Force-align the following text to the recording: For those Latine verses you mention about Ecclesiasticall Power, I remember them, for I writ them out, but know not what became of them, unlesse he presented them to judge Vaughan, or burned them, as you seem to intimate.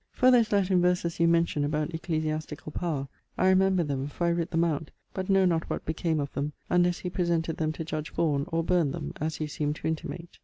For 0.13 0.31
those 0.31 0.51
Latine 0.51 0.81
verses 0.81 1.19
you 1.19 1.27
mention 1.27 1.63
about 1.63 1.89
Ecclesiasticall 1.91 2.73
Power, 2.73 3.07
I 3.37 3.47
remember 3.49 3.83
them, 3.83 4.07
for 4.07 4.25
I 4.25 4.31
writ 4.31 4.49
them 4.49 4.63
out, 4.63 4.89
but 5.13 5.29
know 5.29 5.45
not 5.45 5.69
what 5.69 5.85
became 5.85 6.19
of 6.19 6.33
them, 6.33 6.53
unlesse 6.71 7.01
he 7.01 7.09
presented 7.11 7.57
them 7.57 7.71
to 7.73 7.85
judge 7.85 8.09
Vaughan, 8.11 8.45
or 8.51 8.63
burned 8.63 8.95
them, 8.95 9.13
as 9.21 9.39
you 9.39 9.45
seem 9.47 9.73
to 9.75 9.87
intimate. 9.87 10.39